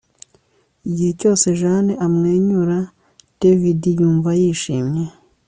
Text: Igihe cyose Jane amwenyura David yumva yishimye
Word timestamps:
Igihe 0.89 1.11
cyose 1.19 1.45
Jane 1.59 1.93
amwenyura 2.05 2.77
David 3.41 3.81
yumva 3.99 4.29
yishimye 4.39 5.05